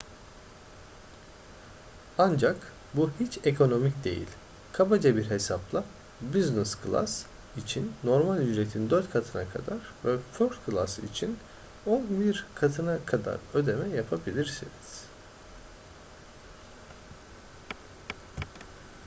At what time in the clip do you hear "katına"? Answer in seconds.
9.09-9.49, 12.55-13.05